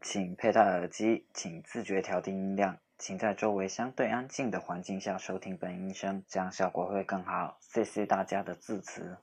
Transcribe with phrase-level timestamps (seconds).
[0.00, 7.58] 请佩戴耳机，请自觉调低音量，请在周围相对安静的环境下收听本音声，这样效果会更好。
[7.60, 9.18] 谢谢大家的支持。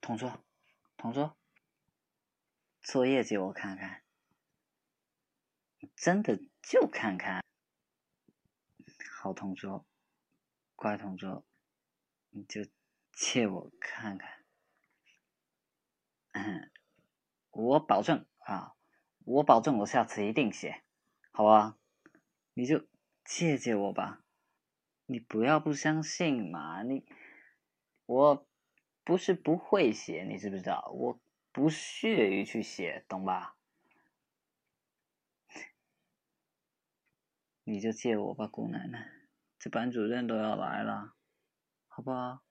[0.00, 0.38] 同桌，
[0.96, 1.36] 同桌，
[2.82, 4.02] 作业借我看看，
[5.94, 7.44] 真的就看看。
[9.12, 9.86] 好同桌，
[10.74, 11.44] 乖同桌，
[12.30, 12.62] 你就。
[13.16, 14.44] 借我看看，
[17.50, 18.74] 我保证啊，
[19.24, 20.82] 我保证我下次一定写，
[21.30, 21.78] 好吧？
[22.54, 22.86] 你就
[23.24, 24.22] 借借我吧，
[25.06, 26.82] 你不要不相信嘛！
[26.82, 27.06] 你
[28.06, 28.46] 我
[29.02, 30.90] 不是不会写，你知不知道？
[30.92, 31.20] 我
[31.52, 33.56] 不屑于去写，懂吧？
[37.64, 39.10] 你就借我吧，姑奶奶，
[39.58, 41.14] 这班主任都要来了，
[41.88, 42.43] 好不好？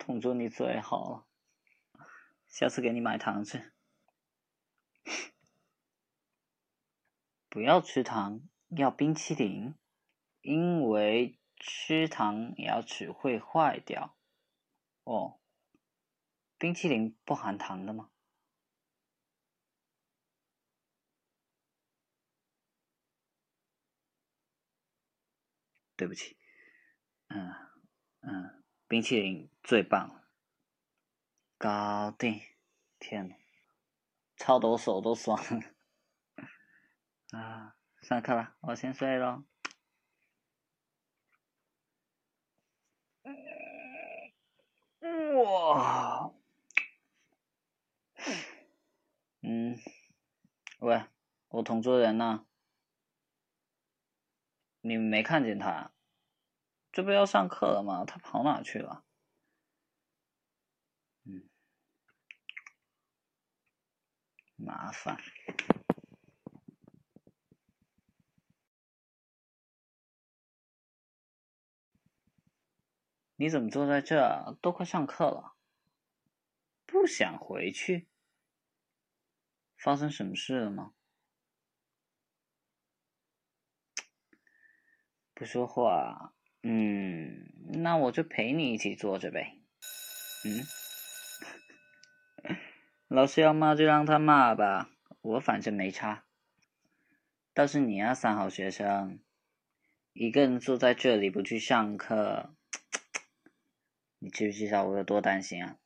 [0.00, 1.26] 同桌，你最好了，
[2.48, 3.74] 下次给你买糖吃。
[7.50, 9.74] 不要吃糖，要冰淇淋，
[10.40, 14.16] 因为吃糖牙齿会坏掉。
[15.04, 15.38] 哦，
[16.56, 18.10] 冰淇淋不含糖的吗？
[25.94, 26.38] 对不起，
[27.28, 27.54] 嗯
[28.20, 28.64] 嗯。
[28.88, 30.24] 冰淇淋最棒，
[31.58, 32.40] 搞定！
[32.98, 33.34] 天呐，
[34.36, 35.38] 超抖手都酸
[37.32, 37.76] 啊！
[38.02, 39.44] 上课了，我先睡喽。
[45.42, 46.32] 哇！
[49.42, 49.78] 嗯，
[50.80, 51.04] 喂，
[51.48, 52.46] 我同桌人呢？
[54.80, 55.92] 你没看见他？
[56.90, 58.04] 这不要上课了吗？
[58.04, 59.04] 他跑哪去了？
[64.64, 65.16] 麻烦。
[73.36, 74.58] 你怎么坐在这？
[74.60, 75.54] 都快上课了，
[76.84, 78.06] 不想回去？
[79.78, 80.92] 发生什么事了吗？
[85.32, 86.34] 不说话。
[86.62, 87.50] 嗯，
[87.82, 89.62] 那我就陪你一起坐着呗。
[90.44, 90.62] 嗯，
[93.10, 94.88] 老师要骂就让他骂吧，
[95.20, 96.24] 我反正没差。
[97.52, 99.20] 倒是你啊，三好学生，
[100.12, 102.54] 一个人坐在这里不去上课，
[104.20, 105.76] 你知不知道我有多担心啊？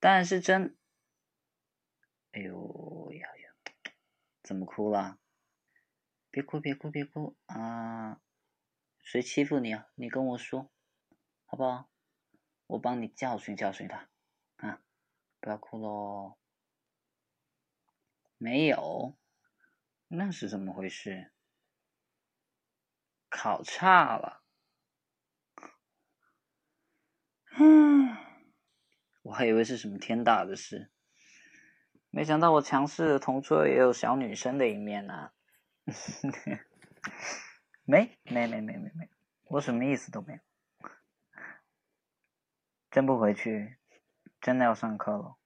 [0.00, 0.76] 当然是真。
[2.32, 3.92] 哎呦呀呀，
[4.42, 5.20] 怎么哭了？
[6.28, 8.20] 别哭，别哭，别哭啊！
[8.98, 9.86] 谁欺负你啊？
[9.94, 10.72] 你跟我说，
[11.44, 11.88] 好不好？
[12.66, 14.08] 我帮你教训教训他，
[15.44, 16.38] 不要哭喽。
[18.38, 19.14] 没有，
[20.08, 21.34] 那是怎么回事？
[23.28, 24.42] 考差了。
[27.58, 28.16] 嗯，
[29.20, 30.90] 我还以为是什么天大的事，
[32.08, 35.30] 没想到我强势的同桌也有小女生的一面呢。
[37.84, 39.10] 没没没没没没，
[39.42, 40.40] 我什么意思都没有，
[42.90, 43.76] 真不回去，
[44.44, 45.38] 真的要上课了。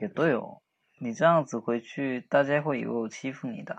[0.00, 0.62] 也对哦，
[0.98, 3.76] 你这样子回去，大家会以为我欺负你的。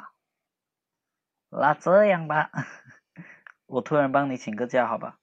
[1.50, 2.52] 那这样吧，
[3.66, 5.20] 我突然帮你请个假，好吧？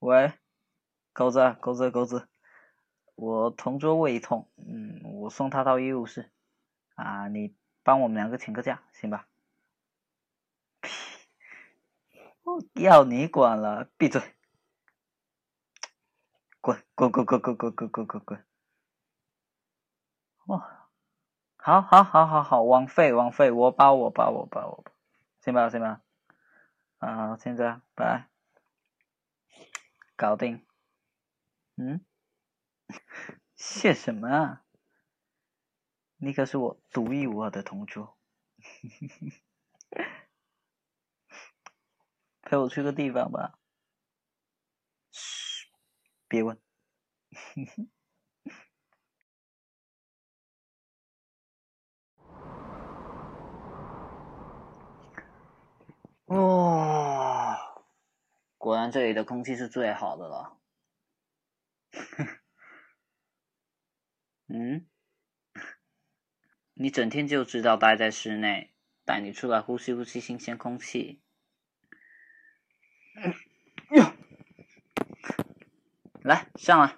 [0.00, 0.32] 喂。
[1.12, 2.28] 狗子，狗子，狗子，
[3.14, 6.30] 我同桌胃痛，嗯，我送他到医务室，
[6.94, 7.56] 啊，你
[7.88, 9.26] 帮我们两个请个假，行吧？
[12.44, 14.20] 我要你管了，闭嘴，
[16.60, 18.44] 滚，滚，滚，滚，滚，滚，滚，滚，滚，滚，
[20.48, 20.90] 哇，
[21.56, 24.92] 好，好，好，好，好，枉费，枉费，我包，我包，我包，我包，
[25.40, 26.02] 行吧，行吧，
[26.98, 28.28] 啊，现在拜，
[30.14, 30.62] 搞定。
[31.76, 32.04] 嗯，
[33.56, 34.62] 谢什么啊？
[36.20, 38.18] 你可是我独一无二的同桌，
[42.42, 43.58] 陪我去个地方吧。
[45.12, 45.68] 嘘，
[46.28, 46.60] 别问。
[56.26, 57.58] 哇！
[58.58, 60.58] 果然这里的空气是最好的了。
[64.48, 64.86] 嗯？
[66.80, 68.72] 你整天就知道待在室内，
[69.04, 71.20] 带你出来呼吸呼吸新鲜空气。
[73.90, 74.14] 哟，
[76.22, 76.96] 来上来，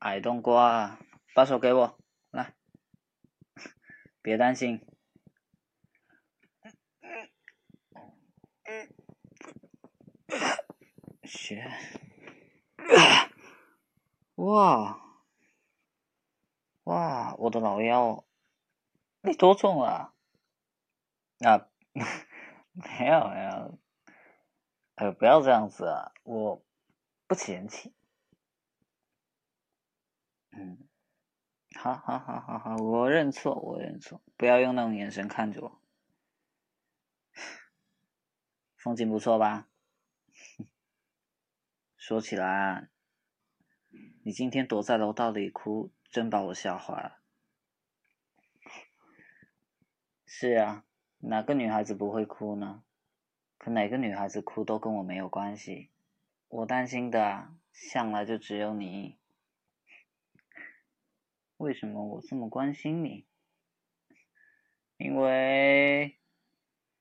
[0.00, 0.98] 矮冬瓜，
[1.34, 1.98] 把手给我，
[2.30, 2.54] 来，
[4.20, 4.86] 别担心。
[11.24, 11.70] 学，
[14.34, 15.00] 哇，
[16.84, 18.24] 哇，我老妖，
[19.22, 20.14] 你多重啊？
[21.40, 21.68] 啊，
[22.72, 23.78] 没有没有，
[24.94, 26.64] 呃，不要这样子啊，我
[27.26, 27.94] 不嫌弃。
[30.52, 30.88] 嗯，
[31.74, 35.82] 好好好好好，我认错，我认错，不要用那种眼神看着我。
[38.76, 39.68] 风景不错吧？
[41.98, 42.88] 说起来，
[44.24, 47.15] 你今天躲在楼道里哭，真把我吓坏了。
[50.38, 50.84] 是啊，
[51.20, 52.82] 哪个女孩子不会哭呢？
[53.56, 55.88] 可哪个女孩子哭都跟我没有关系。
[56.48, 59.16] 我担心的向来就只有你。
[61.56, 63.24] 为什么我这么关心你？
[64.98, 66.18] 因为，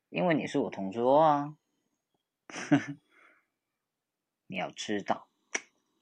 [0.07, 1.57] 因为你是我同桌啊。
[4.47, 5.27] 你要知道，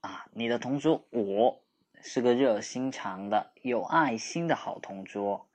[0.01, 1.63] 啊，你的同桌我
[1.99, 5.49] 是个热心肠的、有爱心的好同桌，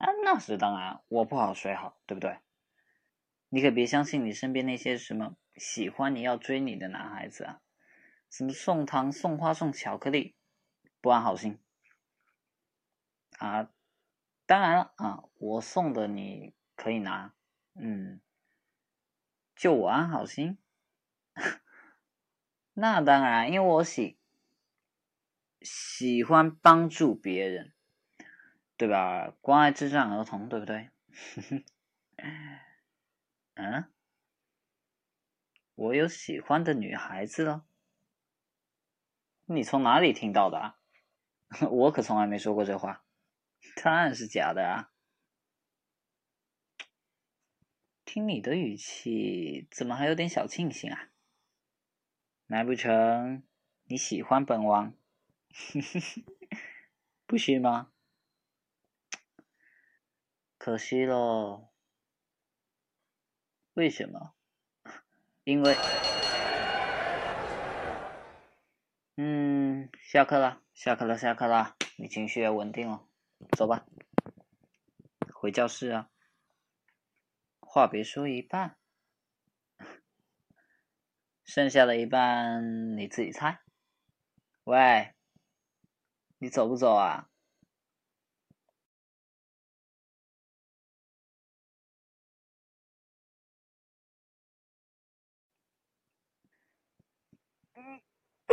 [0.00, 2.38] 啊，那是当然，我不好谁好，对不对？
[3.50, 7.60] 你可别相信你身边那些什么喜欢你要追你的男孩子啊，
[8.30, 10.36] 什么送糖、送花、送巧克力，
[11.02, 11.58] 不安好心。
[13.38, 13.70] 啊，
[14.46, 17.34] 当然了啊，我送的你可以拿，
[17.74, 18.22] 嗯，
[19.54, 20.56] 就我安好心。
[22.72, 24.18] 那当然，因为我喜
[25.60, 27.74] 喜欢帮助别人，
[28.80, 29.34] 对吧？
[29.42, 30.88] 关爱智障儿童，对不对？
[33.52, 33.92] 嗯，
[35.74, 37.66] 我有喜欢的女孩子了。
[39.44, 40.76] 你从哪里听到的？
[41.70, 43.04] 我可从来没说过这话，
[43.84, 44.90] 当然是假的啊！
[48.06, 51.10] 听你的语气，怎么还有点小庆幸啊？
[52.46, 53.42] 难不成
[53.84, 54.94] 你喜欢本王？
[57.26, 57.92] 不许吗？
[60.60, 61.70] 可惜喽。
[63.72, 64.34] 为什么？
[65.44, 65.74] 因为……
[69.16, 71.76] 嗯，下课了，下课了，下课了。
[71.96, 73.08] 你情绪也稳定了，
[73.56, 73.86] 走吧，
[75.32, 76.10] 回教室啊。
[77.60, 78.76] 话别说一半。
[81.42, 83.62] 剩下的一半你自己猜。
[84.64, 85.14] 喂，
[86.36, 87.29] 你走不走啊？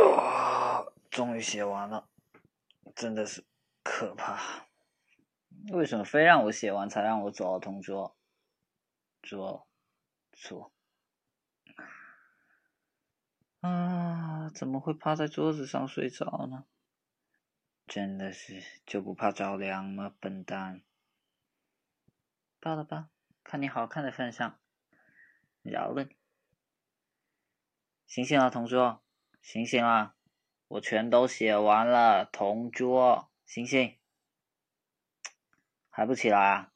[0.04, 0.84] 啊！
[1.10, 2.08] 终于写完了，
[2.94, 3.44] 真的是
[3.82, 4.68] 可怕。
[5.72, 8.16] 为什么非让我写完才让我走啊，同桌？
[9.20, 9.68] 桌，
[10.32, 10.72] 桌。
[13.60, 16.66] 啊，怎么会趴在桌子上睡着呢？
[17.86, 20.82] 真的是就不怕着凉吗，笨蛋！
[22.60, 23.10] 罢了吧，
[23.42, 24.60] 看你好看的份上，
[25.62, 26.16] 饶了你。
[28.06, 29.02] 醒醒啊，同桌！
[29.40, 30.14] 醒醒啊！
[30.68, 33.96] 我全都写完了，同桌，醒醒！
[35.88, 36.72] 还不起来啊？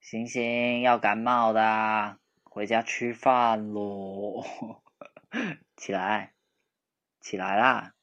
[0.00, 4.42] 醒醒，要感冒的，回家吃饭喽！
[5.76, 6.32] 起来，
[7.20, 7.94] 起来啦！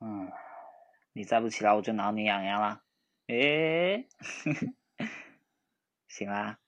[0.00, 0.32] 嗯，
[1.12, 2.82] 你再不起来，我就挠你痒痒了。
[3.26, 4.08] 诶，
[6.08, 6.58] 醒啦，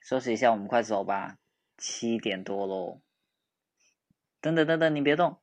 [0.00, 1.38] 收拾一下，我们快走吧，
[1.78, 3.03] 七点多喽。
[4.44, 5.40] 等等等等，你别动，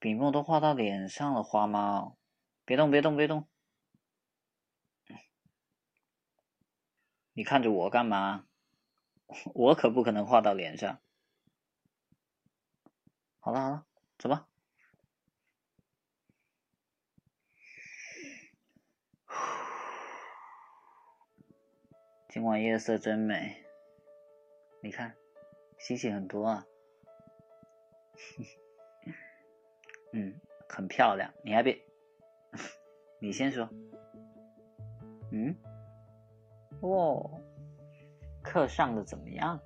[0.00, 2.18] 笔墨都画到脸上了，花猫，
[2.64, 3.48] 别动别动别动，
[7.32, 8.48] 你看着我干嘛？
[9.54, 11.00] 我可不可能画到脸上。
[13.38, 13.86] 好了好了，
[14.18, 14.48] 走吧。
[22.28, 23.64] 今晚夜色真美，
[24.82, 25.16] 你看，
[25.78, 26.66] 星星很多啊。
[30.12, 31.32] 嗯，很漂亮。
[31.42, 31.78] 你还别，
[33.20, 33.68] 你先说。
[35.30, 35.54] 嗯？
[36.80, 37.40] 哦，
[38.42, 39.60] 课上的怎么样？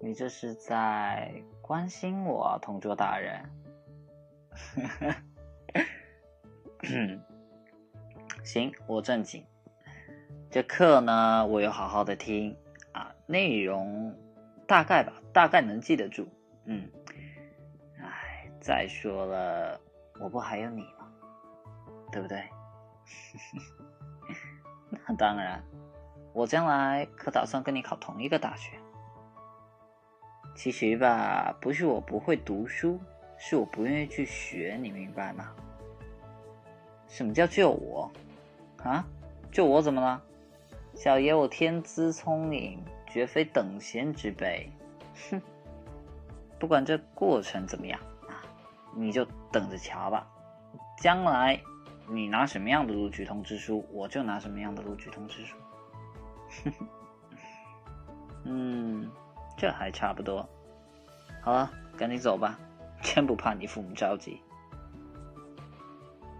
[0.00, 3.48] 你这是在关心我，同桌大人？
[8.42, 9.46] 行，我正经。
[10.50, 12.56] 这课呢，我有好好的听
[12.92, 14.14] 啊，内容
[14.72, 16.26] 大概吧，大概能记得住。
[16.64, 16.88] 嗯，
[18.00, 19.78] 哎，再说了，
[20.18, 21.12] 我不还有你吗？
[22.10, 22.42] 对不对？
[25.06, 25.62] 那当然，
[26.32, 28.78] 我将来可打算跟你考同一个大学。
[30.54, 32.98] 其实吧，不是我不会读书，
[33.36, 35.52] 是我不愿意去学，你明白吗？
[37.08, 38.10] 什么叫救我？
[38.82, 39.04] 啊，
[39.50, 40.22] 救我怎么了？
[40.94, 44.70] 小爷我天资聪颖，绝非等闲之辈。
[45.30, 45.42] 哼，
[46.58, 48.40] 不管这过程怎么样啊，
[48.96, 50.26] 你就等着瞧吧。
[50.98, 51.60] 将来
[52.08, 55.56] 你拿什么样的录取通知书，我就拿什么样的录取通知书。
[56.64, 56.88] 哼哼，
[58.44, 59.10] 嗯。
[59.54, 60.48] 这还差不多，
[61.42, 62.58] 好了，赶紧走吧，
[63.00, 64.40] 真不怕你父母着急。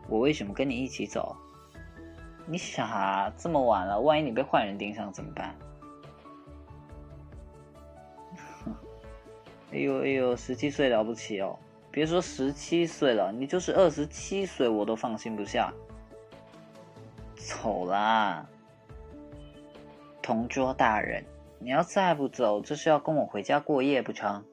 [0.08, 1.36] 我为什么跟你一起走？
[2.46, 5.54] 你傻，这么晚了，万一你被坏人盯上怎么办？
[9.72, 11.58] 哎呦哎呦，十七岁了不起哦！
[11.90, 15.72] 别说十七岁了，你就是二十七岁，我都放心不下。
[17.36, 18.46] 走啦，
[20.20, 21.24] 同桌大人。
[21.58, 24.44] 你要再不走，这是要跟我回家过夜不成？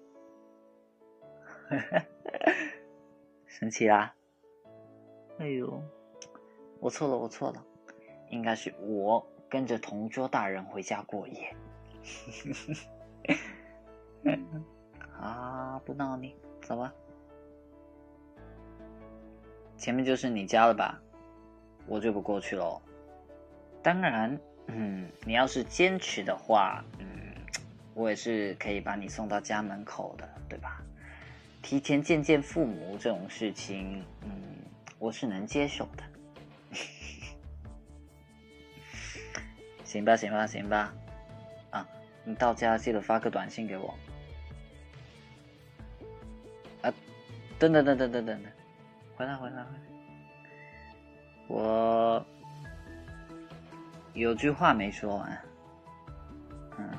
[3.47, 4.13] 生气啦？
[5.37, 5.83] 哎呦，
[6.79, 7.65] 我错了，我错了，
[8.29, 11.55] 应该是我跟着同桌大人回家过夜。
[15.19, 16.93] 啊，不闹你，走吧。
[19.77, 20.99] 前面就是你家了吧？
[21.87, 22.81] 我就不过去喽。
[23.83, 24.39] 当然。
[24.71, 27.07] 嗯，你要是坚持的话，嗯，
[27.95, 30.79] 我也是可以把你送到家门口的，对吧？
[31.63, 34.29] 提前见见父母这种事情，嗯，
[34.99, 36.03] 我是能接受的。
[39.83, 40.93] 行吧，行吧，行吧。
[41.71, 41.89] 啊，
[42.23, 43.97] 你到家记得发个短信给我。
[47.59, 48.51] 等等等等等等等，
[49.15, 49.81] 回来回来回来，
[51.47, 52.25] 我。
[54.15, 55.41] 有句话没说完，
[56.77, 56.89] 嗯，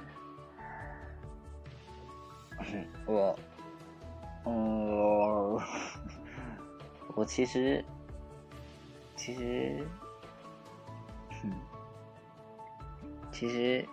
[3.05, 3.39] 我，
[4.47, 5.61] 嗯，
[7.15, 7.85] 我其实，
[9.17, 9.87] 其实，
[11.45, 11.53] 嗯，
[13.31, 13.87] 其实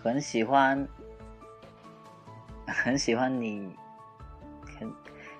[0.00, 0.86] 很喜欢，
[2.68, 3.74] 很喜欢你，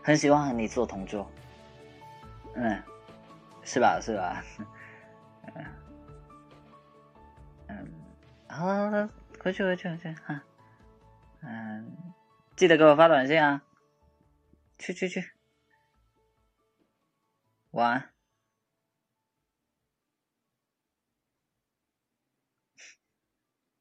[0.03, 1.31] 很喜欢和你做同桌，
[2.55, 2.83] 嗯，
[3.63, 4.01] 是吧？
[4.01, 4.45] 是吧？
[8.49, 10.43] 好了好，回去回去回去哈，
[11.43, 11.97] 嗯，
[12.57, 13.63] 记得给我发短信啊，
[14.79, 15.33] 去去去，
[17.73, 18.11] 晚安，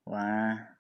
[0.06, 0.73] 晚安。